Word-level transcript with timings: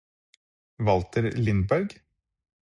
Walter 0.79 1.29
Lindberg 1.29 2.01